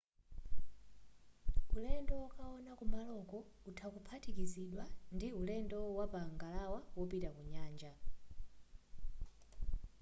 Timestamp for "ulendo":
1.75-2.13, 5.41-5.77